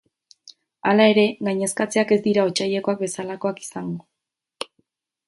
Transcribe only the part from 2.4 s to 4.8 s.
otsailekoak bezalakoak izango.